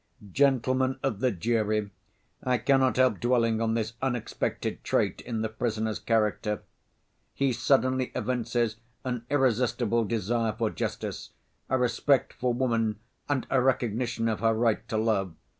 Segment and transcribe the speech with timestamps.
[0.31, 1.91] "Gentlemen of the jury,
[2.43, 6.63] I cannot help dwelling on this unexpected trait in the prisoner's character.
[7.35, 11.33] He suddenly evinces an irresistible desire for justice,
[11.69, 12.97] a respect for woman
[13.29, 15.35] and a recognition of her right to love.